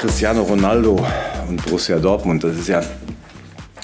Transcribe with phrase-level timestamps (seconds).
[0.00, 1.06] Cristiano Ronaldo
[1.46, 2.82] und Borussia Dortmund, das ist ja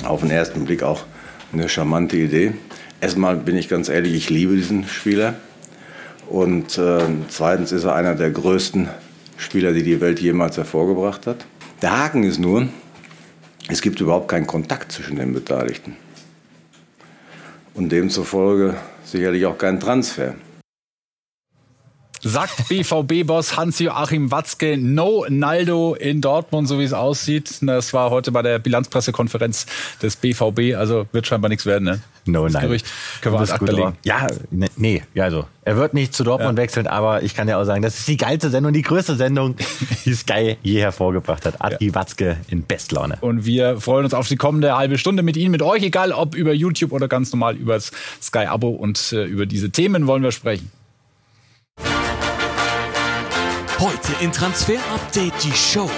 [0.07, 1.05] auf den ersten Blick auch
[1.53, 2.55] eine charmante Idee.
[3.03, 5.35] Erstmal bin ich ganz ehrlich, ich liebe diesen Spieler.
[6.31, 8.89] Und äh, zweitens ist er einer der größten
[9.37, 11.45] Spieler, die die Welt jemals hervorgebracht hat.
[11.83, 12.67] Der Haken ist nur,
[13.69, 15.99] es gibt überhaupt keinen Kontakt zwischen den Beteiligten.
[17.75, 20.35] Und demzufolge sicherlich auch keinen Transfer.
[22.23, 27.59] Sagt BVB-Boss Hans-Joachim Watzke, no Naldo in Dortmund, so wie es aussieht.
[27.63, 29.67] Das war heute bei der Bilanzpressekonferenz
[30.03, 32.01] des BVB, also wird scheinbar nichts werden, ne?
[32.27, 32.61] No, das.
[32.61, 32.87] Gerücht
[33.21, 33.97] können wir Akte legen.
[34.03, 36.63] Ja, ne, nee, ja, also er wird nicht zu Dortmund ja.
[36.63, 39.55] wechseln, aber ich kann ja auch sagen, das ist die geilste Sendung, die größte Sendung,
[40.05, 41.61] die Sky je hervorgebracht hat.
[41.61, 41.95] Adi ja.
[41.95, 43.19] Watzke in Bestlaune.
[43.21, 46.35] Und wir freuen uns auf die kommende halbe Stunde mit Ihnen, mit euch, egal ob
[46.35, 50.33] über YouTube oder ganz normal über das Sky-Abo und äh, über diese Themen wollen wir
[50.33, 50.71] sprechen.
[53.79, 55.91] Heute in Transfer Update die Show.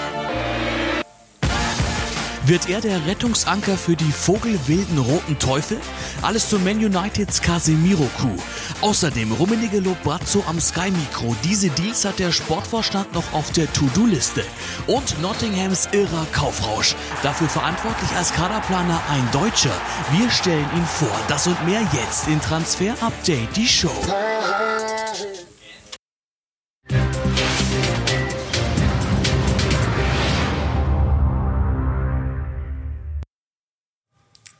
[2.44, 5.78] Wird er der Rettungsanker für die vogelwilden Roten Teufel?
[6.20, 8.42] Alles zu Man Uniteds Casemiro-Coup.
[8.80, 11.36] Außerdem Rummenigge lobt Brazzo am Sky-Mikro.
[11.44, 14.42] Diese Deals hat der Sportvorstand noch auf der To-Do-Liste.
[14.88, 16.96] Und Nottinghams irrer Kaufrausch.
[17.22, 19.80] Dafür verantwortlich als Kaderplaner ein Deutscher.
[20.10, 21.16] Wir stellen ihn vor.
[21.28, 23.94] Das und mehr jetzt in Transfer Update, die Show.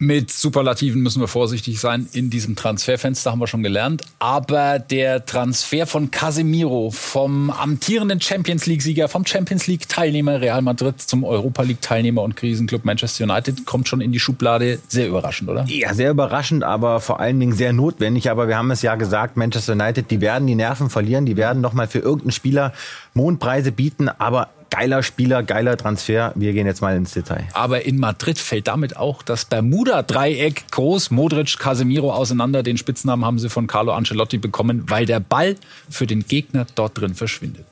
[0.00, 4.02] Mit Superlativen müssen wir vorsichtig sein in diesem Transferfenster, haben wir schon gelernt.
[4.20, 11.24] Aber der Transfer von Casemiro vom amtierenden Champions League-Sieger, vom Champions League-Teilnehmer Real Madrid zum
[11.24, 14.78] Europa League-Teilnehmer und Krisenclub Manchester United kommt schon in die Schublade.
[14.86, 15.64] Sehr überraschend, oder?
[15.66, 18.30] Ja, sehr überraschend, aber vor allen Dingen sehr notwendig.
[18.30, 21.60] Aber wir haben es ja gesagt, Manchester United, die werden die Nerven verlieren, die werden
[21.60, 22.72] nochmal für irgendeinen Spieler
[23.19, 24.08] Mondpreise bieten.
[24.08, 26.33] Aber geiler Spieler, geiler Transfer.
[26.36, 27.47] Wir gehen jetzt mal ins Detail.
[27.52, 31.10] Aber in Madrid fällt damit auch das Bermuda-Dreieck groß.
[31.10, 32.62] Modric, Casemiro auseinander.
[32.62, 35.56] Den Spitznamen haben sie von Carlo Ancelotti bekommen, weil der Ball
[35.91, 37.66] für den Gegner dort drin verschwindet.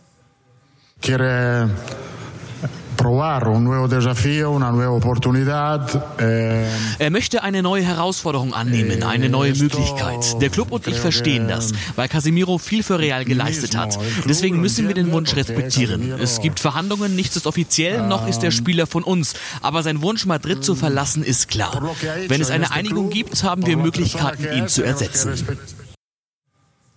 [1.01, 1.71] Quiere
[3.07, 5.81] provar un nuevo desafío, una nueva oportunidad.
[6.19, 6.67] Eh,
[6.99, 10.43] er möchte eine neue Herausforderung annehmen, eine neue Möglichkeit.
[10.43, 13.97] Der Club und ich verstehen das, weil Casemiro viel für Real geleistet hat.
[14.29, 16.15] Deswegen müssen wir den Wunsch respektieren.
[16.21, 19.35] Es gibt Verhandlungen, nichts ist offiziell, noch ist der Spieler von uns.
[19.63, 21.95] Aber sein Wunsch, Madrid zu verlassen, ist klar.
[22.27, 25.35] Wenn es eine Einigung gibt, haben wir Möglichkeiten, ihn zu ersetzen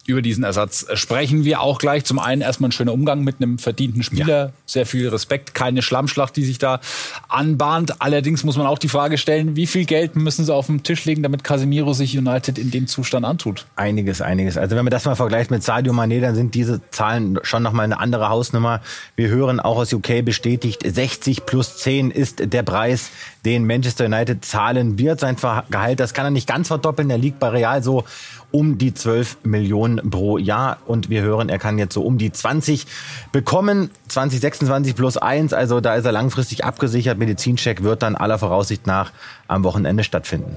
[0.10, 2.04] über diesen Ersatz sprechen wir auch gleich.
[2.04, 4.46] Zum einen erstmal ein schöner Umgang mit einem verdienten Spieler.
[4.48, 4.52] Ja.
[4.66, 6.82] Sehr viel Respekt, keine Schlammschlacht, die sich da
[7.28, 8.02] anbahnt.
[8.02, 11.06] Allerdings muss man auch die Frage stellen, wie viel Geld müssen sie auf den Tisch
[11.06, 13.66] legen, damit Casemiro sich United in dem Zustand antut?
[13.76, 14.58] Einiges, einiges.
[14.58, 17.86] Also wenn man das mal vergleicht mit Sadio Mané, dann sind diese Zahlen schon nochmal
[17.86, 18.82] eine andere Hausnummer.
[19.16, 23.12] Wir hören auch aus UK bestätigt, 60 plus 10 ist der Preis,
[23.46, 25.20] den Manchester United zahlen wird.
[25.20, 25.36] Sein
[25.70, 27.10] Gehalt, das kann er nicht ganz verdoppeln.
[27.10, 28.04] Er liegt bei Real so
[28.52, 30.78] um die 12 Millionen pro Jahr.
[30.86, 32.86] Und wir hören, er kann jetzt so um die 20
[33.32, 33.92] bekommen.
[34.08, 35.54] 2026 plus 1.
[35.54, 37.18] Also da ist er langfristig abgesichert.
[37.18, 39.12] Medizincheck wird dann aller Voraussicht nach
[39.50, 40.56] am Wochenende stattfinden.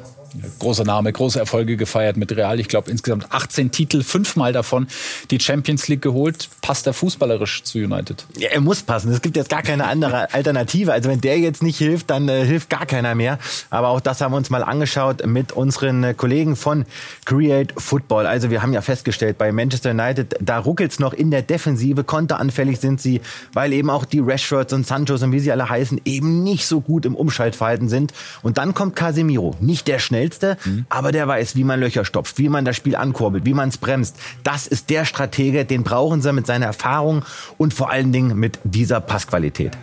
[0.59, 2.59] Großer Name, große Erfolge gefeiert mit Real.
[2.59, 4.87] Ich glaube insgesamt 18 Titel, fünfmal davon
[5.31, 6.49] die Champions League geholt.
[6.63, 8.25] Passt er fußballerisch zu United?
[8.39, 9.13] Ja, er muss passen.
[9.13, 10.93] Es gibt jetzt gar keine andere Alternative.
[10.93, 13.39] Also wenn der jetzt nicht hilft, dann äh, hilft gar keiner mehr.
[13.69, 16.87] Aber auch das haben wir uns mal angeschaut mit unseren äh, Kollegen von
[17.25, 18.27] Create Football.
[18.27, 22.05] Also wir haben ja festgestellt, bei Manchester United, da ruckelt's noch in der Defensive.
[22.05, 23.21] Konteranfällig sind sie,
[23.53, 26.81] weil eben auch die Rashfords und Sanchos und wie sie alle heißen, eben nicht so
[26.81, 28.13] gut im Umschaltverhalten sind.
[28.43, 29.55] Und dann kommt Casemiro.
[29.61, 30.87] Nicht der schnell schnellste, mhm.
[30.89, 33.79] aber der weiß, wie man Löcher stopft, wie man das Spiel ankurbelt, wie man es
[33.79, 34.17] bremst.
[34.45, 37.25] Das ist der Stratege, den brauchen sie mit seiner Erfahrung
[37.59, 39.77] und vor allen Dingen mit dieser Passqualität.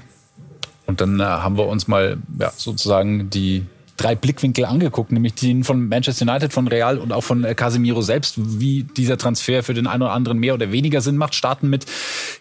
[0.86, 3.66] Und dann äh, haben wir uns mal ja, sozusagen die
[4.00, 8.02] drei Blickwinkel angeguckt, nämlich den von Manchester United, von Real und auch von äh, Casemiro
[8.02, 11.36] selbst, wie dieser Transfer für den einen oder anderen mehr oder weniger Sinn macht.
[11.36, 11.86] Starten mit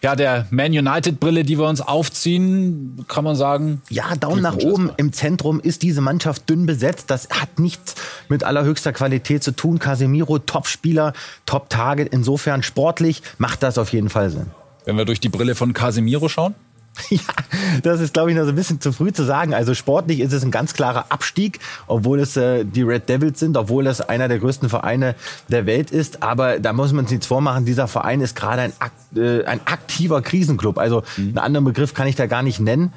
[0.01, 3.81] ja der Man United Brille, die wir uns aufziehen, kann man sagen.
[3.89, 4.91] Ja, Daumen nach oben.
[4.97, 7.09] Im Zentrum ist diese Mannschaft dünn besetzt.
[7.09, 7.95] Das hat nichts
[8.29, 9.79] mit allerhöchster Qualität zu tun.
[9.79, 11.13] Casemiro, Top-Spieler,
[11.45, 12.09] Top-Target.
[12.13, 14.47] Insofern sportlich macht das auf jeden Fall Sinn.
[14.85, 16.55] Wenn wir durch die Brille von Casemiro schauen?
[17.09, 17.21] Ja,
[17.81, 19.53] das ist, glaube ich, noch so ein bisschen zu früh zu sagen.
[19.53, 23.57] Also sportlich ist es ein ganz klarer Abstieg, obwohl es äh, die Red Devils sind,
[23.57, 25.15] obwohl es einer der größten Vereine
[25.47, 26.23] der Welt ist.
[26.23, 28.73] Aber da muss man sich nichts vormachen, dieser Verein ist gerade ein,
[29.15, 30.77] äh, ein aktiver Krisenclub.
[30.77, 31.29] Also mhm.
[31.29, 32.93] einen anderen Begriff kann ich da gar nicht nennen.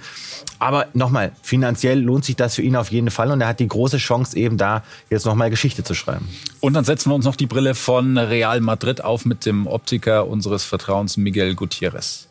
[0.58, 3.68] Aber nochmal, finanziell lohnt sich das für ihn auf jeden Fall und er hat die
[3.68, 6.28] große Chance eben da jetzt nochmal Geschichte zu schreiben.
[6.60, 10.28] Und dann setzen wir uns noch die Brille von Real Madrid auf mit dem Optiker
[10.28, 12.28] unseres Vertrauens Miguel Gutierrez.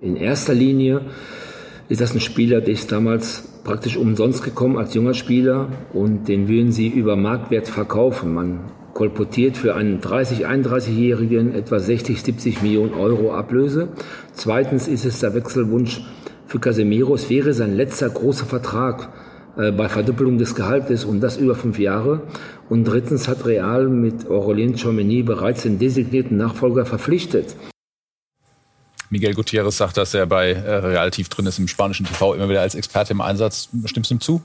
[0.00, 1.00] In erster Linie
[1.88, 6.46] ist das ein Spieler, der ist damals praktisch umsonst gekommen als junger Spieler und den
[6.46, 8.32] würden sie über Marktwert verkaufen.
[8.32, 8.60] Man
[8.94, 13.88] kolportiert für einen 30-, 31-Jährigen etwa 60, 70 Millionen Euro Ablöse.
[14.34, 16.00] Zweitens ist es der Wechselwunsch
[16.46, 17.16] für Casemiro.
[17.16, 19.08] Es wäre sein letzter großer Vertrag
[19.56, 22.22] äh, bei Verdoppelung des Gehaltes und das über fünf Jahre.
[22.68, 27.56] Und drittens hat Real mit Aurelien Chouameni bereits den designierten Nachfolger verpflichtet.
[29.10, 32.48] Miguel Gutierrez sagt, dass er bei äh, Real tief drin ist im spanischen TV, immer
[32.48, 33.68] wieder als Experte im Einsatz.
[33.86, 34.42] Stimmst du ihm zu?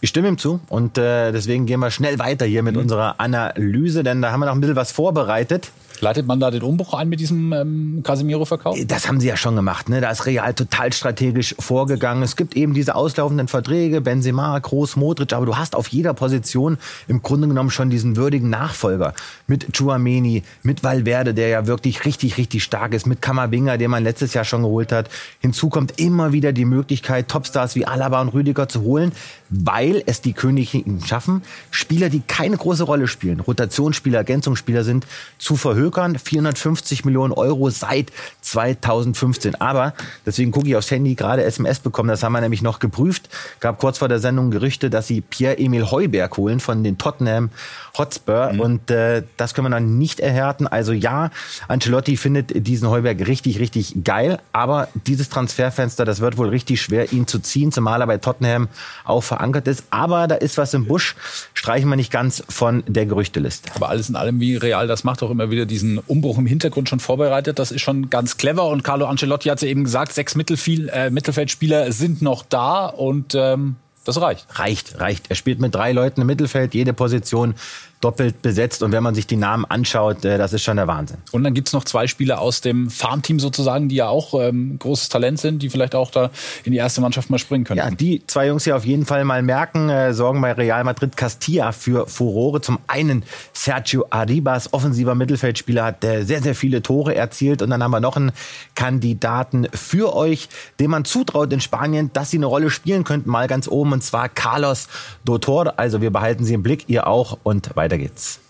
[0.00, 2.82] Ich stimme ihm zu und äh, deswegen gehen wir schnell weiter hier mit mhm.
[2.82, 5.70] unserer Analyse, denn da haben wir noch ein bisschen was vorbereitet.
[6.00, 8.78] Leitet man da den Umbruch ein mit diesem ähm, Casemiro-Verkauf?
[8.86, 9.88] Das haben sie ja schon gemacht.
[9.88, 10.00] Ne?
[10.00, 12.22] Da ist Real total strategisch vorgegangen.
[12.22, 16.78] Es gibt eben diese auslaufenden Verträge, Benzema, Groß, Modric, aber du hast auf jeder Position
[17.08, 19.14] im Grunde genommen schon diesen würdigen Nachfolger.
[19.46, 24.02] Mit Chuameni, mit Valverde, der ja wirklich richtig, richtig stark ist, mit Kamavinga, den man
[24.02, 25.08] letztes Jahr schon geholt hat.
[25.40, 29.12] Hinzu kommt immer wieder die Möglichkeit, Topstars wie Alaba und Rüdiger zu holen,
[29.62, 35.06] weil es die Königinnen schaffen, Spieler, die keine große Rolle spielen, Rotationsspieler, Ergänzungsspieler sind,
[35.38, 36.18] zu verhökern.
[36.18, 38.10] 450 Millionen Euro seit
[38.40, 39.54] 2015.
[39.60, 39.94] Aber,
[40.26, 43.28] deswegen gucke ich aufs Handy, gerade SMS bekommen, das haben wir nämlich noch geprüft.
[43.60, 47.50] Gab kurz vor der Sendung Gerüchte, dass sie Pierre-Emil Heuberg holen von den Tottenham
[47.96, 48.52] Hotspur.
[48.52, 48.60] Mhm.
[48.60, 50.66] Und äh, das können wir dann nicht erhärten.
[50.66, 51.30] Also ja,
[51.68, 54.38] Ancelotti findet diesen Heuberg richtig, richtig geil.
[54.52, 58.68] Aber dieses Transferfenster, das wird wohl richtig schwer, ihn zu ziehen, zumal er bei Tottenham
[59.04, 59.84] auch verankert ist.
[59.90, 61.14] Aber da ist was im Busch.
[61.52, 63.70] Streichen wir nicht ganz von der Gerüchteliste.
[63.74, 66.88] Aber alles in allem, wie Real das macht, auch immer wieder diesen Umbruch im Hintergrund
[66.88, 67.58] schon vorbereitet.
[67.58, 68.66] Das ist schon ganz clever.
[68.68, 72.86] Und Carlo Ancelotti hat ja eben gesagt, sechs Mittelfiel, äh, Mittelfeldspieler sind noch da.
[72.86, 74.46] Und ähm, das reicht.
[74.58, 75.26] Reicht, reicht.
[75.28, 77.54] Er spielt mit drei Leuten im Mittelfeld, jede Position
[78.04, 78.82] doppelt besetzt.
[78.82, 81.16] Und wenn man sich die Namen anschaut, äh, das ist schon der Wahnsinn.
[81.32, 85.08] Und dann gibt's noch zwei Spieler aus dem Farmteam sozusagen, die ja auch ähm, großes
[85.08, 86.30] Talent sind, die vielleicht auch da
[86.64, 87.78] in die erste Mannschaft mal springen können.
[87.78, 91.16] Ja, die zwei Jungs hier auf jeden Fall mal merken, äh, sorgen bei Real Madrid
[91.16, 92.60] Castilla für Furore.
[92.60, 93.24] Zum einen
[93.54, 97.62] Sergio Arribas, offensiver Mittelfeldspieler, hat äh, sehr, sehr viele Tore erzielt.
[97.62, 98.32] Und dann haben wir noch einen
[98.74, 103.48] Kandidaten für euch, dem man zutraut in Spanien, dass sie eine Rolle spielen könnten, mal
[103.48, 104.88] ganz oben, und zwar Carlos
[105.24, 105.78] Dotor.
[105.78, 108.40] Also wir behalten sie im Blick, ihr auch und weiter weiter geht's.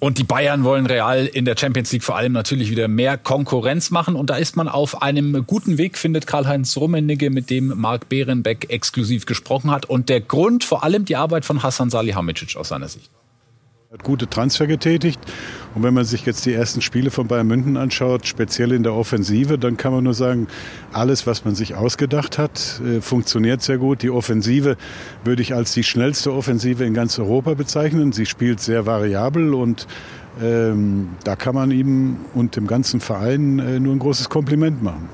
[0.00, 3.90] Und die Bayern wollen Real in der Champions League vor allem natürlich wieder mehr Konkurrenz
[3.90, 4.14] machen.
[4.14, 8.70] Und da ist man auf einem guten Weg, findet Karl-Heinz Rummenigge, mit dem Marc Behrenbeck
[8.70, 9.86] exklusiv gesprochen hat.
[9.86, 13.10] Und der Grund vor allem die Arbeit von Hassan Salihamidzic aus seiner Sicht.
[13.90, 15.18] Hat gute Transfer getätigt.
[15.74, 18.92] Und wenn man sich jetzt die ersten Spiele von Bayern München anschaut, speziell in der
[18.92, 20.46] Offensive, dann kann man nur sagen,
[20.92, 24.02] alles, was man sich ausgedacht hat, äh, funktioniert sehr gut.
[24.02, 24.76] Die Offensive
[25.24, 28.12] würde ich als die schnellste Offensive in ganz Europa bezeichnen.
[28.12, 29.86] Sie spielt sehr variabel und
[30.42, 35.08] ähm, da kann man ihm und dem ganzen Verein äh, nur ein großes Kompliment machen.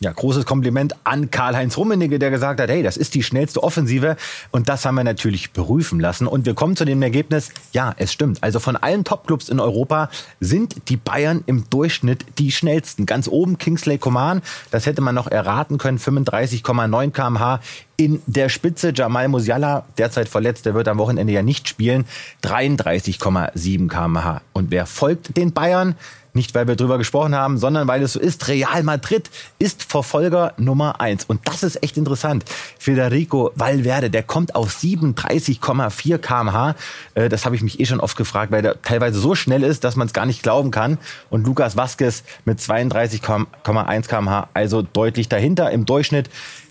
[0.00, 4.16] Ja, großes Kompliment an Karl-Heinz Rummenigge, der gesagt hat, hey, das ist die schnellste Offensive.
[4.52, 6.28] Und das haben wir natürlich prüfen lassen.
[6.28, 8.40] Und wir kommen zu dem Ergebnis, ja, es stimmt.
[8.44, 10.08] Also von allen Topclubs in Europa
[10.38, 13.06] sind die Bayern im Durchschnitt die schnellsten.
[13.06, 14.40] Ganz oben Kingsley Coman,
[14.70, 17.60] das hätte man noch erraten können, 35,9 kmh.
[17.96, 22.04] In der Spitze Jamal Musiala, derzeit verletzt, der wird am Wochenende ja nicht spielen,
[22.44, 24.42] 33,7 kmh.
[24.52, 25.96] Und wer folgt den Bayern?
[26.34, 28.48] Nicht, weil wir drüber gesprochen haben, sondern weil es so ist.
[28.48, 31.24] Real Madrid ist Verfolger Nummer eins.
[31.24, 32.44] Und das ist echt interessant.
[32.78, 36.74] Federico Valverde, der kommt auf 37,4 kmh.
[37.14, 39.84] Äh, das habe ich mich eh schon oft gefragt, weil der teilweise so schnell ist,
[39.84, 40.98] dass man es gar nicht glauben kann.
[41.30, 45.70] Und Lukas Vazquez mit 32,1 kmh, also deutlich dahinter.
[45.70, 46.28] Im Durchschnitt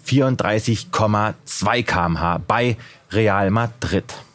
[0.07, 2.77] 34,2 kmh bei
[3.11, 4.26] Real Madrid.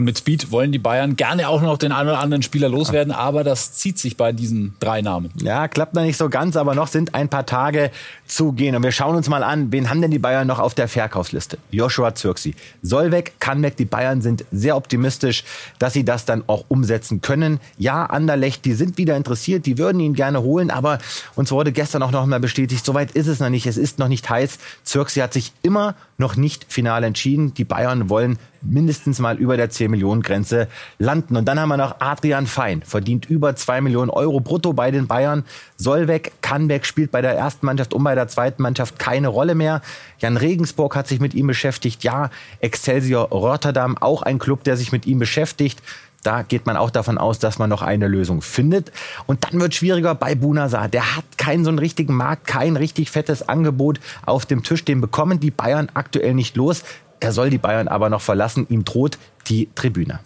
[0.00, 3.12] Und mit Speed wollen die Bayern gerne auch noch den einen oder anderen Spieler loswerden,
[3.12, 5.30] aber das zieht sich bei diesen drei Namen.
[5.42, 7.90] Ja, klappt noch nicht so ganz, aber noch sind ein paar Tage
[8.26, 8.74] zu gehen.
[8.74, 11.58] Und wir schauen uns mal an, wen haben denn die Bayern noch auf der Verkaufsliste?
[11.70, 12.54] Joshua Zirksi.
[12.80, 15.44] Solveig, Kanbeck, die Bayern sind sehr optimistisch,
[15.78, 17.60] dass sie das dann auch umsetzen können.
[17.76, 20.96] Ja, Anderlecht, die sind wieder interessiert, die würden ihn gerne holen, aber
[21.34, 24.08] uns wurde gestern auch noch mal bestätigt, soweit ist es noch nicht, es ist noch
[24.08, 24.60] nicht heiß.
[24.82, 27.52] Zirksi hat sich immer noch nicht final entschieden.
[27.52, 31.36] Die Bayern wollen mindestens mal über der 10 Millionen Grenze landen.
[31.36, 35.06] Und dann haben wir noch Adrian Fein, verdient über 2 Millionen Euro brutto bei den
[35.06, 35.44] Bayern.
[35.76, 39.28] Soll weg, kann weg, spielt bei der ersten Mannschaft und bei der zweiten Mannschaft keine
[39.28, 39.82] Rolle mehr.
[40.18, 42.04] Jan Regensburg hat sich mit ihm beschäftigt.
[42.04, 45.82] Ja, Excelsior Rotterdam, auch ein Club, der sich mit ihm beschäftigt.
[46.22, 48.92] Da geht man auch davon aus, dass man noch eine Lösung findet.
[49.26, 50.88] Und dann wird schwieriger bei Bunasar.
[50.88, 54.84] Der hat keinen so einen richtigen Markt, kein richtig fettes Angebot auf dem Tisch.
[54.84, 56.84] Den bekommen die Bayern aktuell nicht los.
[57.20, 58.66] Er soll die Bayern aber noch verlassen.
[58.70, 60.20] Ihm droht die Tribüne.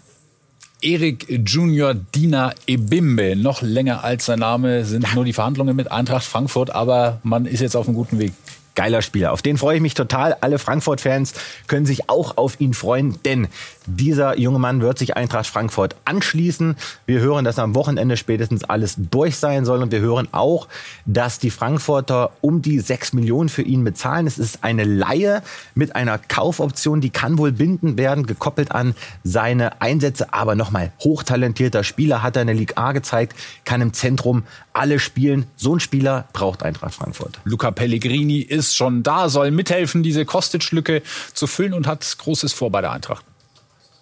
[0.80, 3.36] Erik Junior Dina Ebimbe.
[3.36, 7.60] Noch länger als sein Name sind nur die Verhandlungen mit Eintracht Frankfurt, aber man ist
[7.60, 8.32] jetzt auf einem guten Weg
[8.74, 9.32] geiler Spieler.
[9.32, 10.36] Auf den freue ich mich total.
[10.40, 11.34] Alle Frankfurt-Fans
[11.66, 13.48] können sich auch auf ihn freuen, denn
[13.86, 16.76] dieser junge Mann wird sich Eintracht Frankfurt anschließen.
[17.06, 20.68] Wir hören, dass am Wochenende spätestens alles durch sein soll und wir hören auch,
[21.04, 24.26] dass die Frankfurter um die sechs Millionen für ihn bezahlen.
[24.26, 25.42] Es ist eine Laie
[25.74, 30.32] mit einer Kaufoption, die kann wohl bindend werden, gekoppelt an seine Einsätze.
[30.32, 34.98] Aber nochmal, hochtalentierter Spieler, hat er in der Liga A gezeigt, kann im Zentrum alle
[34.98, 35.46] spielen.
[35.56, 37.38] So ein Spieler braucht Eintracht Frankfurt.
[37.44, 41.02] Luca Pellegrini ist schon da, soll mithelfen, diese Kostic-Lücke
[41.34, 43.24] zu füllen und hat Großes vor bei der Eintracht.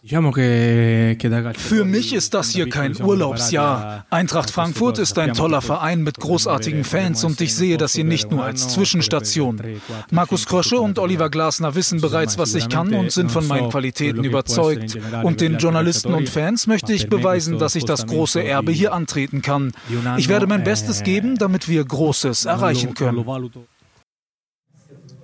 [0.05, 4.05] Für mich ist das hier kein Urlaubsjahr.
[4.11, 8.29] Eintracht Frankfurt ist ein toller Verein mit großartigen Fans und ich sehe das hier nicht
[8.33, 9.63] nur als Zwischenstation.
[10.11, 14.25] Markus Krosche und Oliver Glasner wissen bereits, was ich kann und sind von meinen Qualitäten
[14.25, 14.99] überzeugt.
[15.23, 19.41] Und den Journalisten und Fans möchte ich beweisen, dass ich das große Erbe hier antreten
[19.41, 19.71] kann.
[20.17, 23.25] Ich werde mein Bestes geben, damit wir Großes erreichen können.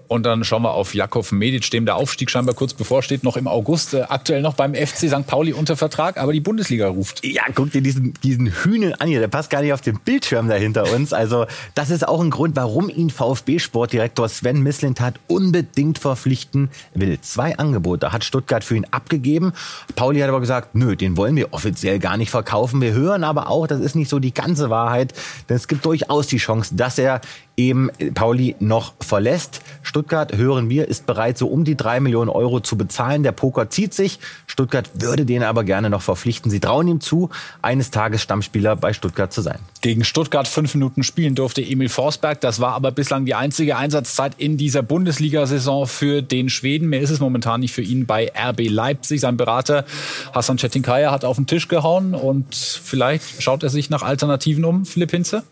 [0.09, 3.47] Und dann schauen wir auf Jakov Medic, dem der Aufstieg scheinbar kurz bevorsteht, noch im
[3.47, 5.27] August, äh, aktuell noch beim FC St.
[5.27, 7.25] Pauli unter Vertrag, aber die Bundesliga ruft.
[7.25, 10.49] Ja, guck dir diesen, diesen Hühnen an hier, der passt gar nicht auf den Bildschirm
[10.49, 11.13] da hinter uns.
[11.13, 17.21] Also das ist auch ein Grund, warum ihn VfB-Sportdirektor Sven Mislintat unbedingt verpflichten will.
[17.21, 19.53] Zwei Angebote hat Stuttgart für ihn abgegeben.
[19.95, 22.81] Pauli hat aber gesagt, nö, den wollen wir offiziell gar nicht verkaufen.
[22.81, 25.13] Wir hören aber auch, das ist nicht so die ganze Wahrheit,
[25.51, 27.21] denn es gibt durchaus die Chance, dass er
[27.59, 29.61] eben Pauli noch verlässt.
[29.83, 33.23] Stuttgart, hören wir, ist bereit, so um die drei Millionen Euro zu bezahlen.
[33.23, 34.19] Der Poker zieht sich.
[34.47, 36.51] Stuttgart würde den aber gerne noch verpflichten.
[36.51, 39.59] Sie trauen ihm zu, eines Tages Stammspieler bei Stuttgart zu sein.
[39.81, 42.41] Gegen Stuttgart fünf Minuten spielen durfte Emil Forsberg.
[42.41, 46.89] Das war aber bislang die einzige Einsatzzeit in dieser Bundesliga-Saison für den Schweden.
[46.89, 49.21] Mehr ist es momentan nicht für ihn bei RB Leipzig.
[49.21, 49.85] Sein Berater
[50.33, 54.85] Hassan Çetinkaya hat auf den Tisch gehauen und vielleicht schaut er sich nach Alternativen um.
[54.85, 55.43] Philipp Hinze?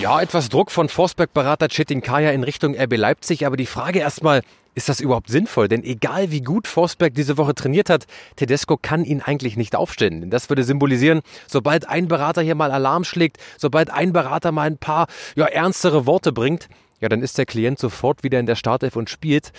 [0.00, 3.44] Ja, etwas Druck von Forsberg-Berater Chetin Kaya in Richtung RB Leipzig.
[3.44, 4.40] Aber die Frage erstmal,
[4.74, 5.68] ist das überhaupt sinnvoll?
[5.68, 10.22] Denn egal wie gut Forsberg diese Woche trainiert hat, Tedesco kann ihn eigentlich nicht aufstellen.
[10.22, 14.62] Denn das würde symbolisieren, sobald ein Berater hier mal Alarm schlägt, sobald ein Berater mal
[14.62, 18.56] ein paar ja, ernstere Worte bringt, ja, dann ist der Klient sofort wieder in der
[18.56, 19.52] Startelf und spielt.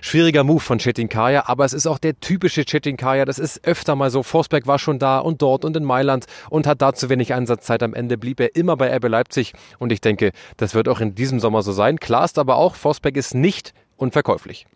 [0.00, 3.24] Schwieriger Move von Chetinkaya, aber es ist auch der typische Chetinkaya.
[3.24, 4.22] Das ist öfter mal so.
[4.22, 7.82] Forsberg war schon da und dort und in Mailand und hat da zu wenig Einsatzzeit.
[7.82, 11.14] Am Ende blieb er immer bei RB Leipzig und ich denke, das wird auch in
[11.14, 12.00] diesem Sommer so sein.
[12.00, 14.66] Klar ist aber auch, Forsberg ist nicht unverkäuflich.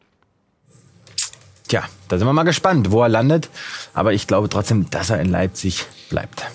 [1.68, 3.48] Tja, da sind wir mal gespannt, wo er landet.
[3.94, 6.46] Aber ich glaube trotzdem, dass er in Leipzig bleibt.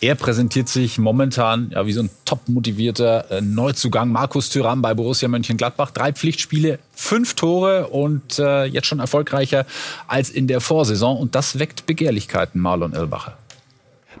[0.00, 4.10] Er präsentiert sich momentan ja, wie so ein top motivierter äh, Neuzugang.
[4.10, 5.90] Markus Thüram bei Borussia Mönchengladbach.
[5.90, 9.64] Drei Pflichtspiele, fünf Tore und äh, jetzt schon erfolgreicher
[10.06, 11.16] als in der Vorsaison.
[11.16, 13.38] Und das weckt Begehrlichkeiten, Marlon Irlbacher.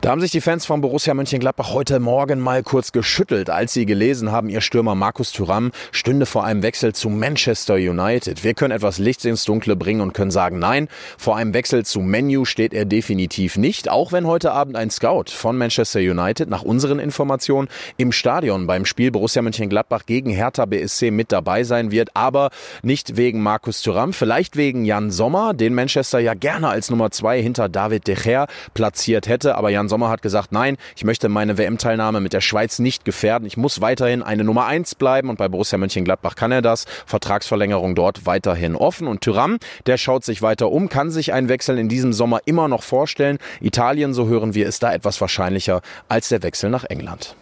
[0.02, 3.86] Da haben sich die Fans von Borussia Mönchengladbach heute Morgen mal kurz geschüttelt, als sie
[3.86, 8.44] gelesen haben, ihr Stürmer Markus Thuram stünde vor einem Wechsel zu Manchester United.
[8.44, 12.00] Wir können etwas Licht ins Dunkle bringen und können sagen, nein, vor einem Wechsel zu
[12.00, 16.62] Menu steht er definitiv nicht, auch wenn heute Abend ein Scout von Manchester United nach
[16.62, 22.10] unseren Informationen im Stadion beim Spiel Borussia Mönchengladbach gegen Hertha BSC mit dabei sein wird,
[22.14, 22.50] aber
[22.82, 27.40] nicht wegen Markus Thuram, vielleicht wegen Jan Sommer, den Manchester ja gerne als Nummer zwei
[27.40, 31.58] hinter David De Gea platziert hätte, aber Jan Sommer hat gesagt, nein, ich möchte meine
[31.58, 33.46] WM-Teilnahme mit der Schweiz nicht gefährden.
[33.46, 36.84] Ich muss weiterhin eine Nummer eins bleiben und bei Borussia Mönchengladbach kann er das.
[37.06, 39.06] Vertragsverlängerung dort weiterhin offen.
[39.06, 42.68] Und Tyram, der schaut sich weiter um, kann sich einen Wechsel in diesem Sommer immer
[42.68, 43.38] noch vorstellen.
[43.60, 47.34] Italien, so hören wir, ist da etwas wahrscheinlicher als der Wechsel nach England.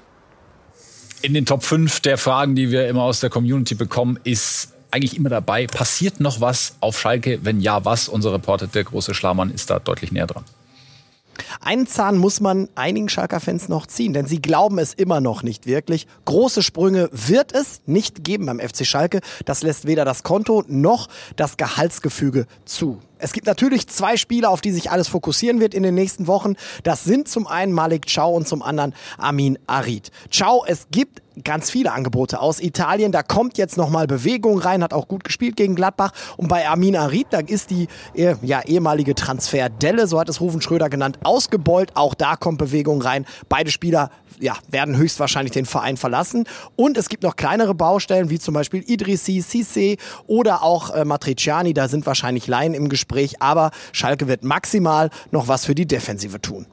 [1.22, 5.16] In den Top 5 der Fragen, die wir immer aus der Community bekommen, ist eigentlich
[5.16, 7.40] immer dabei, passiert noch was auf Schalke?
[7.42, 8.08] Wenn ja, was?
[8.08, 10.44] Unser Reporter, der große Schlamann, ist da deutlich näher dran.
[11.60, 15.66] Einen Zahn muss man einigen Schalker-Fans noch ziehen, denn sie glauben es immer noch nicht
[15.66, 16.06] wirklich.
[16.24, 19.20] Große Sprünge wird es nicht geben beim FC Schalke.
[19.44, 23.00] Das lässt weder das Konto noch das Gehaltsgefüge zu.
[23.24, 26.56] Es gibt natürlich zwei Spieler, auf die sich alles fokussieren wird in den nächsten Wochen.
[26.82, 30.10] Das sind zum einen Malik Chow und zum anderen Amin Arid.
[30.30, 33.12] Chow, es gibt ganz viele Angebote aus Italien.
[33.12, 36.12] Da kommt jetzt nochmal Bewegung rein, hat auch gut gespielt gegen Gladbach.
[36.36, 40.60] Und bei Amin Arid, da ist die äh, ja, ehemalige Transferdelle, so hat es Rufen
[40.60, 41.96] Schröder genannt, ausgebeult.
[41.96, 43.24] Auch da kommt Bewegung rein.
[43.48, 46.44] Beide Spieler ja, werden höchstwahrscheinlich den Verein verlassen.
[46.76, 51.74] Und es gibt noch kleinere Baustellen, wie zum Beispiel Idrissi, Cissé oder auch äh, Matriciani.
[51.74, 53.13] Da sind wahrscheinlich Laien im Gespräch.
[53.40, 56.66] Aber Schalke wird maximal noch was für die Defensive tun.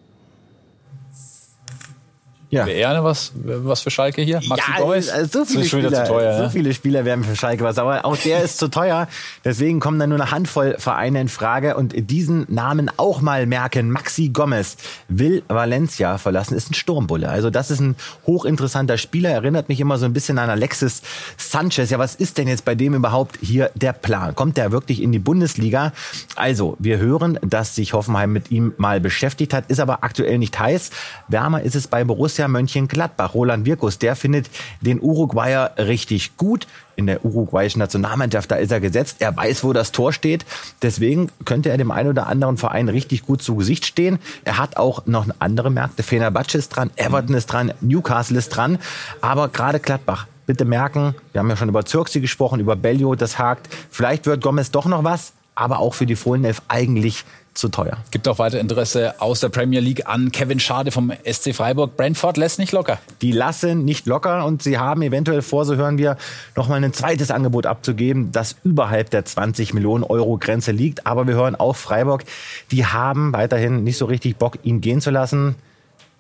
[2.52, 2.66] Ja.
[2.66, 4.42] Wäre er was, was für Schalke hier?
[4.46, 5.10] Maxi ja, Gomez?
[5.10, 6.50] Also so viele, Spieler, teuer, so ja?
[6.50, 9.08] viele Spieler wären für Schalke was, aber auch der ist zu teuer.
[9.46, 13.90] Deswegen kommen dann nur eine Handvoll Vereine in Frage und diesen Namen auch mal merken.
[13.90, 14.76] Maxi Gomez
[15.08, 17.30] will Valencia verlassen, ist ein Sturmbulle.
[17.30, 17.96] Also das ist ein
[18.28, 21.04] hochinteressanter Spieler, erinnert mich immer so ein bisschen an Alexis
[21.38, 21.90] Sanchez.
[21.90, 24.36] Ja, was ist denn jetzt bei dem überhaupt hier der Plan?
[24.36, 25.94] Kommt der wirklich in die Bundesliga?
[26.36, 30.60] Also, wir hören, dass sich Hoffenheim mit ihm mal beschäftigt hat, ist aber aktuell nicht
[30.60, 30.90] heiß.
[31.30, 33.34] Wärmer ist es bei Borussia Mönchengladbach.
[33.34, 34.50] Roland Wirkus, der findet
[34.82, 36.68] den Uruguayer richtig gut.
[36.96, 39.18] In der uruguayischen Nationalmannschaft, da ist er gesetzt.
[39.20, 40.46] Er weiß, wo das Tor steht.
[40.82, 44.20] Deswegen könnte er dem einen oder anderen Verein richtig gut zu Gesicht stehen.
[44.44, 46.04] Er hat auch noch andere Märkte.
[46.04, 48.78] Fenerbahce ist dran, Everton ist dran, Newcastle ist dran.
[49.22, 53.40] Aber gerade Gladbach, bitte merken, wir haben ja schon über Zirksi gesprochen, über Bellio, das
[53.40, 53.70] hakt.
[53.90, 57.98] Vielleicht wird Gomez doch noch was, aber auch für die Fohlenelf eigentlich zu teuer.
[58.10, 61.98] Gibt auch weiter Interesse aus der Premier League an Kevin Schade vom SC Freiburg.
[61.98, 62.98] Brentford lässt nicht locker.
[63.22, 66.18] Die lassen nicht locker und sie haben eventuell vor, so hören wir,
[66.56, 71.06] nochmal ein zweites Angebot abzugeben, das überhalb der 20 Millionen Euro Grenze liegt.
[71.06, 72.24] Aber wir hören auch Freiburg,
[72.72, 75.56] die haben weiterhin nicht so richtig Bock, ihn gehen zu lassen.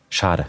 [0.10, 0.46] Schade.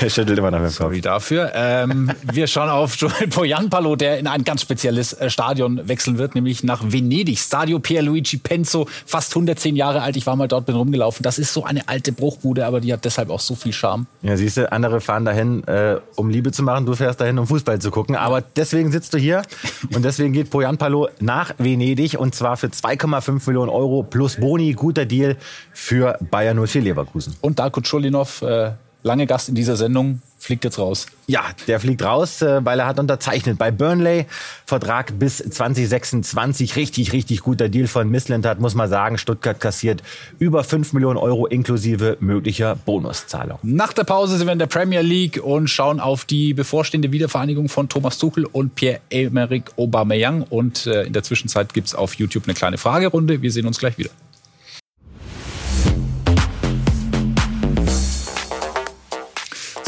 [0.02, 0.78] Er schüttelt immer noch mit dem Kopf.
[0.78, 1.52] Sorry dafür.
[1.54, 6.34] Ähm, wir schauen auf Joel Poyanpalo, der in ein ganz spezielles äh, Stadion wechseln wird,
[6.34, 7.38] nämlich nach Venedig.
[7.38, 10.16] Stadio Pierluigi Penzo, fast 110 Jahre alt.
[10.16, 11.22] Ich war mal dort, bin rumgelaufen.
[11.22, 14.06] Das ist so eine alte Bruchbude, aber die hat deshalb auch so viel Charme.
[14.22, 16.86] Ja, siehst du, andere fahren dahin, äh, um Liebe zu machen.
[16.86, 18.16] Du fährst dahin, um Fußball zu gucken.
[18.16, 19.42] Aber deswegen sitzt du hier
[19.94, 24.72] und deswegen geht Poyanpalo nach Venedig und zwar für 2,5 Millionen Euro plus Boni.
[24.72, 25.36] Guter Deal
[25.72, 27.36] für Bayern 04 Leverkusen.
[27.42, 31.06] Und Darko Chulinov, äh, lange Gast in dieser Sendung, fliegt jetzt raus.
[31.26, 34.26] Ja, der fliegt raus, äh, weil er hat unterzeichnet bei Burnley.
[34.66, 36.76] Vertrag bis 2026.
[36.76, 39.18] Richtig, richtig guter Deal von Missland hat, muss man sagen.
[39.18, 40.02] Stuttgart kassiert
[40.38, 43.58] über 5 Millionen Euro inklusive möglicher Bonuszahlung.
[43.62, 47.68] Nach der Pause sind wir in der Premier League und schauen auf die bevorstehende Wiedervereinigung
[47.68, 50.42] von Thomas Tuchel und Pierre-Emerick Aubameyang.
[50.48, 53.42] Und äh, in der Zwischenzeit gibt es auf YouTube eine kleine Fragerunde.
[53.42, 54.10] Wir sehen uns gleich wieder.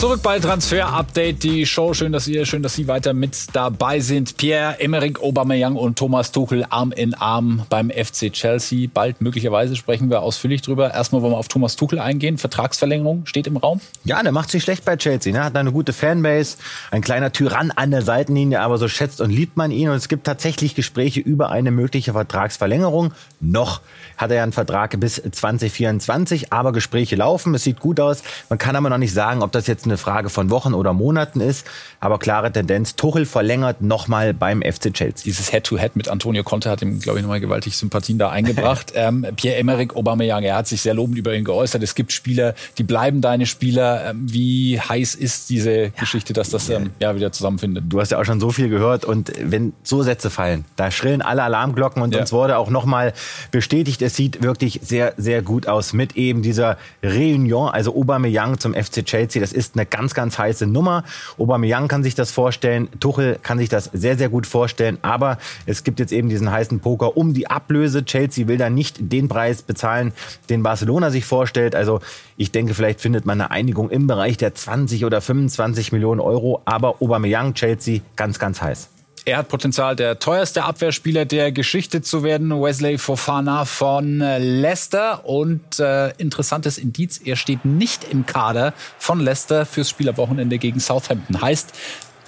[0.02, 1.94] Zurück bei Transfer Update, die Show.
[1.94, 4.36] Schön, dass ihr, schön, dass Sie weiter mit dabei sind.
[4.36, 8.88] Pierre, Emerick Aubameyang und Thomas Tuchel Arm in Arm beim FC Chelsea.
[8.92, 10.92] Bald möglicherweise sprechen wir ausführlich drüber.
[10.92, 12.36] Erstmal wollen wir auf Thomas Tuchel eingehen.
[12.36, 13.80] Vertragsverlängerung steht im Raum.
[14.02, 15.32] Ja, der macht sich schlecht bei Chelsea.
[15.32, 15.44] Ne?
[15.44, 16.56] Hat eine gute Fanbase,
[16.90, 19.88] ein kleiner Tyrann an der Seitenlinie, aber so schätzt und liebt man ihn.
[19.88, 23.12] Und es gibt tatsächlich Gespräche über eine mögliche Vertragsverlängerung.
[23.38, 23.80] Noch
[24.16, 27.54] hat er ja einen Vertrag bis 2024, aber Gespräche laufen.
[27.54, 28.24] Es sieht gut aus.
[28.48, 30.92] Man kann aber noch nicht sagen, ob das jetzt eine eine Frage von Wochen oder
[30.92, 31.66] Monaten ist.
[32.00, 35.24] Aber klare Tendenz, Tuchel verlängert nochmal beim FC Chelsea.
[35.24, 38.92] Dieses Head-to-Head -Head mit Antonio Conte hat ihm, glaube ich, nochmal gewaltig Sympathien da eingebracht.
[38.94, 41.82] ähm, Pierre-Emerick Aubameyang, er hat sich sehr lobend über ihn geäußert.
[41.82, 44.10] Es gibt Spieler, die bleiben deine Spieler.
[44.10, 45.88] Ähm, wie heiß ist diese ja.
[45.90, 47.84] Geschichte, dass das ähm, ja wieder zusammenfindet?
[47.88, 51.22] Du hast ja auch schon so viel gehört und wenn so Sätze fallen, da schrillen
[51.22, 52.20] alle Alarmglocken und ja.
[52.20, 53.12] uns wurde auch nochmal
[53.50, 58.74] bestätigt, es sieht wirklich sehr, sehr gut aus mit eben dieser Reunion, also Aubameyang zum
[58.74, 59.40] FC Chelsea.
[59.40, 61.04] Das ist eine eine ganz, ganz heiße Nummer.
[61.38, 65.84] Aubameyang kann sich das vorstellen, Tuchel kann sich das sehr, sehr gut vorstellen, aber es
[65.84, 68.04] gibt jetzt eben diesen heißen Poker um die Ablöse.
[68.04, 70.12] Chelsea will da nicht den Preis bezahlen,
[70.48, 71.74] den Barcelona sich vorstellt.
[71.74, 72.00] Also
[72.36, 76.62] ich denke, vielleicht findet man eine Einigung im Bereich der 20 oder 25 Millionen Euro,
[76.64, 78.91] aber Aubameyang, Chelsea, ganz, ganz heiß.
[79.24, 82.50] Er hat Potenzial, der teuerste Abwehrspieler der Geschichte zu werden.
[82.50, 85.24] Wesley Fofana von äh, Leicester.
[85.24, 91.40] Und äh, interessantes Indiz, er steht nicht im Kader von Leicester fürs Spielerwochenende gegen Southampton.
[91.40, 91.72] Heißt,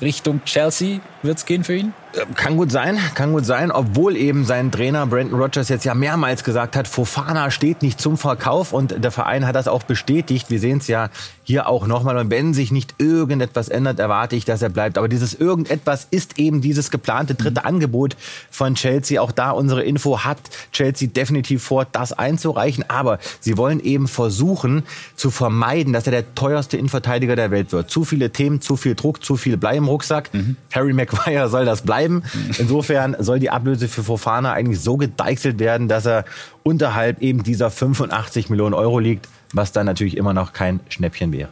[0.00, 1.94] Richtung Chelsea wird's gehen für ihn?
[2.36, 6.44] Kann gut sein, kann gut sein, obwohl eben sein Trainer Brandon Rogers jetzt ja mehrmals
[6.44, 10.48] gesagt hat, Fofana steht nicht zum Verkauf und der Verein hat das auch bestätigt.
[10.48, 11.10] Wir sehen es ja
[11.42, 14.96] hier auch nochmal und wenn sich nicht irgendetwas ändert, erwarte ich, dass er bleibt.
[14.96, 17.66] Aber dieses irgendetwas ist eben dieses geplante dritte mhm.
[17.66, 18.16] Angebot
[18.50, 19.20] von Chelsea.
[19.20, 20.38] Auch da unsere Info hat
[20.72, 22.84] Chelsea definitiv vor, das einzureichen.
[22.88, 24.84] Aber sie wollen eben versuchen
[25.16, 27.90] zu vermeiden, dass er der teuerste Innenverteidiger der Welt wird.
[27.90, 30.32] Zu viele Themen, zu viel Druck, zu viel Blei im Rucksack.
[30.32, 30.56] Mhm.
[30.72, 32.22] Harry Maguire soll das bleiben bleiben.
[32.58, 36.24] Insofern soll die Ablöse für Fofana eigentlich so gedeichselt werden, dass er
[36.62, 41.50] unterhalb eben dieser 85 Millionen Euro liegt, was dann natürlich immer noch kein Schnäppchen wäre.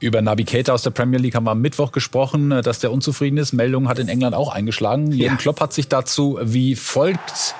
[0.00, 3.36] Über Nabi Keita aus der Premier League haben wir am Mittwoch gesprochen, dass der unzufrieden
[3.36, 3.52] ist.
[3.52, 5.10] Meldung hat in England auch eingeschlagen.
[5.10, 5.24] Ja.
[5.24, 7.56] Jürgen Klopp hat sich dazu wie folgt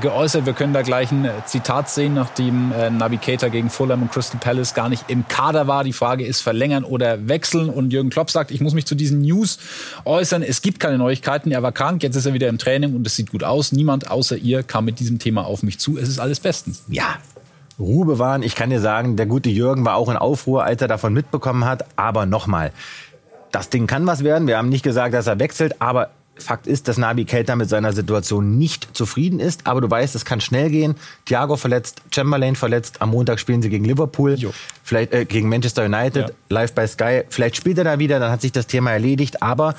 [0.00, 0.46] geäußert.
[0.46, 4.74] Wir können da gleich ein Zitat sehen, nachdem äh, Navigator gegen Fulham und Crystal Palace
[4.74, 5.84] gar nicht im Kader war.
[5.84, 7.70] Die Frage ist, verlängern oder wechseln?
[7.70, 9.58] Und Jürgen Klopp sagt, ich muss mich zu diesen News
[10.04, 10.42] äußern.
[10.42, 11.50] Es gibt keine Neuigkeiten.
[11.50, 13.72] Er war krank, jetzt ist er wieder im Training und es sieht gut aus.
[13.72, 15.96] Niemand außer ihr kam mit diesem Thema auf mich zu.
[15.96, 16.82] Es ist alles bestens.
[16.88, 17.16] Ja,
[17.78, 18.42] Ruhe bewahren.
[18.42, 21.64] Ich kann dir sagen, der gute Jürgen war auch in Aufruhr, als er davon mitbekommen
[21.64, 21.84] hat.
[21.96, 22.72] Aber nochmal,
[23.52, 24.48] das Ding kann was werden.
[24.48, 27.92] Wir haben nicht gesagt, dass er wechselt, aber Fakt ist, dass Nabi Keita mit seiner
[27.92, 30.94] Situation nicht zufrieden ist, aber du weißt, es kann schnell gehen.
[31.26, 34.52] Thiago verletzt, Chamberlain verletzt, am Montag spielen sie gegen Liverpool, jo.
[34.82, 36.34] vielleicht äh, gegen Manchester United, ja.
[36.48, 37.22] live bei Sky.
[37.28, 39.74] Vielleicht spielt er da wieder, dann hat sich das Thema erledigt, aber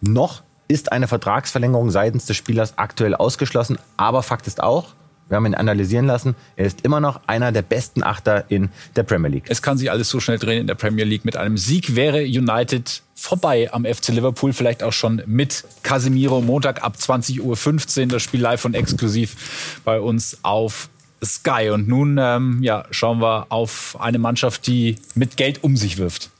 [0.00, 4.94] noch ist eine Vertragsverlängerung seitens des Spielers aktuell ausgeschlossen, aber Fakt ist auch,
[5.28, 6.34] wir haben ihn analysieren lassen.
[6.56, 9.44] Er ist immer noch einer der besten Achter in der Premier League.
[9.48, 11.24] Es kann sich alles so schnell drehen in der Premier League.
[11.24, 16.40] Mit einem Sieg wäre United vorbei am FC Liverpool, vielleicht auch schon mit Casemiro.
[16.40, 20.90] Montag ab 20.15 Uhr das Spiel live und exklusiv bei uns auf
[21.24, 21.70] Sky.
[21.70, 26.30] Und nun ähm, ja, schauen wir auf eine Mannschaft, die mit Geld um sich wirft.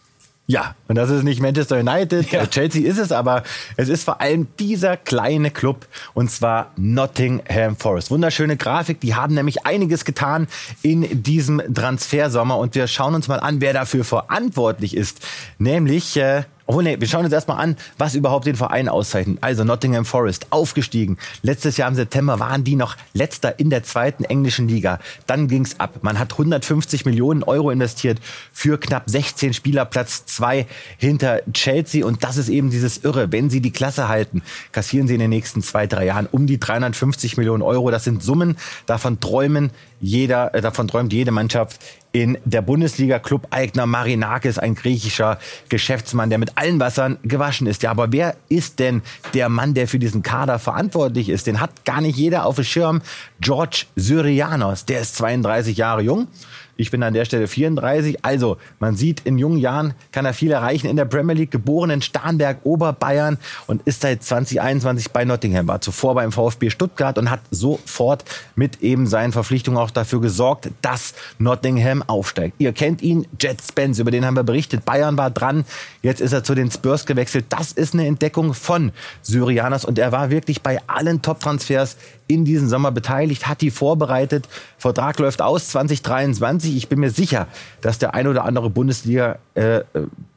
[0.46, 2.46] Ja, und das ist nicht Manchester United, ja.
[2.46, 3.44] Chelsea ist es, aber
[3.78, 8.10] es ist vor allem dieser kleine Club und zwar Nottingham Forest.
[8.10, 10.46] Wunderschöne Grafik, die haben nämlich einiges getan
[10.82, 15.26] in diesem Transfersommer und wir schauen uns mal an, wer dafür verantwortlich ist,
[15.56, 19.36] nämlich äh, Oh nee, wir schauen uns erstmal an, was überhaupt den Verein auszeichnet.
[19.42, 21.18] Also Nottingham Forest, aufgestiegen.
[21.42, 24.98] Letztes Jahr im September waren die noch letzter in der zweiten englischen Liga.
[25.26, 25.98] Dann ging's ab.
[26.00, 28.18] Man hat 150 Millionen Euro investiert
[28.50, 32.06] für knapp 16 Spieler, Platz zwei hinter Chelsea.
[32.06, 33.30] Und das ist eben dieses Irre.
[33.30, 36.58] Wenn sie die Klasse halten, kassieren sie in den nächsten zwei, drei Jahren um die
[36.58, 37.90] 350 Millionen Euro.
[37.90, 41.80] Das sind Summen, davon träumen jeder, äh, davon träumt jede Mannschaft
[42.14, 43.18] in der Bundesliga.
[43.18, 47.82] Club-Eigner Marinakis, ein griechischer Geschäftsmann, der mit allen Wassern gewaschen ist.
[47.82, 49.02] Ja, aber wer ist denn
[49.34, 51.48] der Mann, der für diesen Kader verantwortlich ist?
[51.48, 53.02] Den hat gar nicht jeder auf dem Schirm.
[53.40, 56.28] George Syrianos, der ist 32 Jahre jung
[56.76, 58.24] ich bin an der Stelle 34.
[58.24, 60.88] Also, man sieht, in jungen Jahren kann er viel erreichen.
[60.88, 65.68] In der Premier League geboren in Starnberg, Oberbayern und ist seit 2021 bei Nottingham.
[65.68, 68.24] War zuvor beim VfB Stuttgart und hat sofort
[68.56, 72.56] mit eben seinen Verpflichtungen auch dafür gesorgt, dass Nottingham aufsteigt.
[72.58, 74.84] Ihr kennt ihn, Jet Spence, über den haben wir berichtet.
[74.84, 75.64] Bayern war dran.
[76.02, 77.46] Jetzt ist er zu den Spurs gewechselt.
[77.50, 82.68] Das ist eine Entdeckung von Syrianos und er war wirklich bei allen Top-Transfers in diesem
[82.68, 84.48] Sommer beteiligt, hat die vorbereitet.
[84.78, 86.76] Vertrag läuft aus 2023.
[86.76, 87.48] Ich bin mir sicher,
[87.80, 89.80] dass der ein oder andere Bundesliga äh,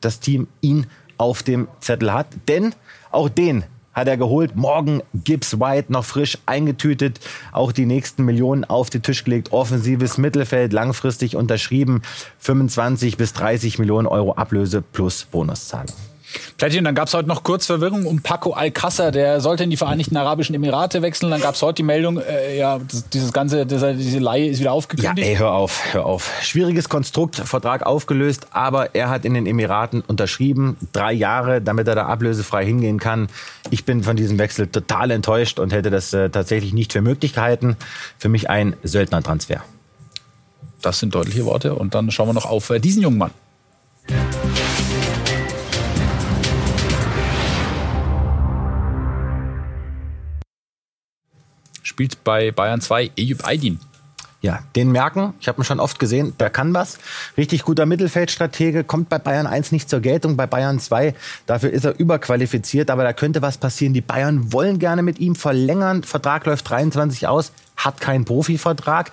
[0.01, 2.27] das Team ihn auf dem Zettel hat.
[2.47, 2.73] Denn
[3.11, 3.63] auch den
[3.97, 4.55] hat er geholt.
[4.55, 7.19] Morgen Gibbs White noch frisch eingetütet.
[7.51, 9.51] Auch die nächsten Millionen auf den Tisch gelegt.
[9.51, 12.03] Offensives Mittelfeld langfristig unterschrieben.
[12.37, 15.95] 25 bis 30 Millionen Euro Ablöse plus Bonuszahlung.
[16.57, 19.77] Plättchen, dann gab es heute noch kurz Verwirrung um Paco Alcázar, der sollte in die
[19.77, 21.31] Vereinigten Arabischen Emirate wechseln.
[21.31, 22.79] Dann gab es heute die Meldung, äh, ja,
[23.13, 25.17] dieses ganze, diese, diese Leihe ist wieder aufgekündigt.
[25.19, 26.31] Ja, ey, hör auf, hör auf.
[26.41, 31.95] Schwieriges Konstrukt, Vertrag aufgelöst, aber er hat in den Emiraten unterschrieben, drei Jahre, damit er
[31.95, 33.29] da ablösefrei hingehen kann.
[33.69, 37.33] Ich bin von diesem Wechsel total enttäuscht und hätte das äh, tatsächlich nicht für möglich
[37.33, 37.77] gehalten.
[38.17, 39.63] Für mich ein Söldnertransfer.
[40.81, 43.31] Das sind deutliche Worte und dann schauen wir noch auf äh, diesen jungen Mann.
[51.97, 53.79] Spielt bei Bayern 2 Eyüp Aydin.
[54.43, 56.99] Ja, den merken, ich habe ihn schon oft gesehen, der kann was.
[57.37, 61.15] Richtig guter Mittelfeldstratege, kommt bei Bayern 1 nicht zur Geltung, bei Bayern 2,
[61.47, 63.95] dafür ist er überqualifiziert, aber da könnte was passieren.
[63.95, 69.11] Die Bayern wollen gerne mit ihm verlängern, Vertrag läuft 23 aus, hat keinen Profivertrag.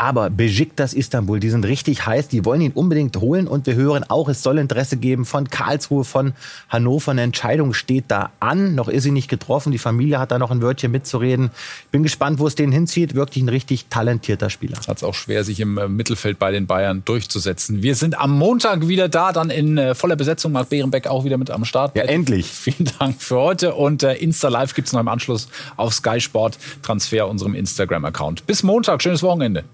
[0.00, 4.02] Aber Besiktas Istanbul, die sind richtig heiß, die wollen ihn unbedingt holen und wir hören
[4.08, 6.32] auch, es soll Interesse geben von Karlsruhe, von
[6.70, 7.10] Hannover.
[7.10, 10.50] Eine Entscheidung steht da an, noch ist sie nicht getroffen, die Familie hat da noch
[10.50, 11.50] ein Wörtchen mitzureden.
[11.90, 14.78] Bin gespannt, wo es den hinzieht, wirklich ein richtig talentierter Spieler.
[14.88, 17.82] Hat es auch schwer, sich im äh, Mittelfeld bei den Bayern durchzusetzen.
[17.82, 21.36] Wir sind am Montag wieder da, dann in äh, voller Besetzung, Marc Behrenbeck auch wieder
[21.36, 21.94] mit am Start.
[21.94, 22.46] Ja, endlich.
[22.50, 26.22] Vielen Dank für heute und äh, Insta Live gibt es noch im Anschluss auf Sky
[26.22, 28.46] Sport Transfer, unserem Instagram-Account.
[28.46, 29.64] Bis Montag, schönes Wochenende.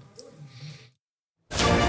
[1.49, 1.86] Thank you